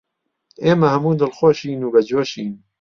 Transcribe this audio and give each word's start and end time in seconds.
ئێمە 0.63 0.87
هەموو 0.93 1.17
دڵخۆشین 1.19 1.79
و 1.83 1.91
بەجۆشین 1.93 2.51